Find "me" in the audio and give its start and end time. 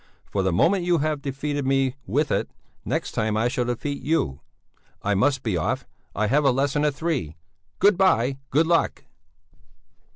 1.63-1.95